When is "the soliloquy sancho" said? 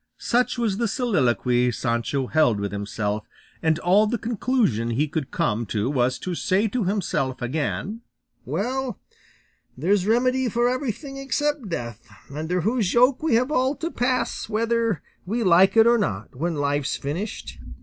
0.77-2.25